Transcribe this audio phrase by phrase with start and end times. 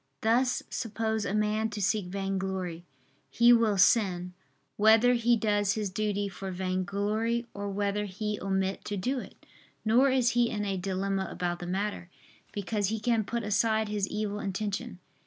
[0.21, 2.85] Thus suppose a man to seek vainglory,
[3.29, 4.33] he will sin,
[4.75, 9.45] whether he does his duty for vainglory or whether he omit to do it.
[9.85, 12.09] Nor is he in a dilemma about the matter:
[12.51, 14.97] because he can put aside his evil intention.